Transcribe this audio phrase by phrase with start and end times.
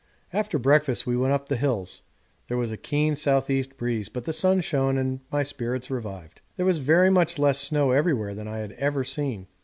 [0.33, 2.01] After breakfast we went up the hills;
[2.47, 3.63] there was a keen S.E.
[3.77, 6.41] breeze, but the sun shone and my spirits revived.
[6.57, 9.45] There was very much less snow everywhere than I had ever seen.